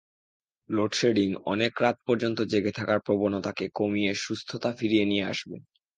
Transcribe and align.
Load shedding 0.69 1.29
অনেক 1.45 1.73
রাত 1.83 1.97
পর্যন্ত 2.07 2.37
জেগে 2.51 2.71
থাকার 2.71 2.99
প্রবণতাকে 3.01 3.65
কমিয়ে 3.75 4.11
সুস্থতা 4.23 4.69
ফিরিয়ে 4.77 5.05
নিয়ে 5.05 5.25
আসবে। 5.25 5.57